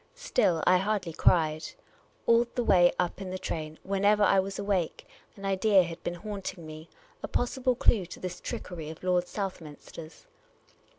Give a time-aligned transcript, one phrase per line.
[0.15, 1.63] Still, I hardly cried.
[2.25, 6.15] All the way up in the train, whenever I was awake, an idea had been
[6.15, 6.89] haunting me—
[7.21, 10.25] a possible clue to this trickery of Lord Southminster's.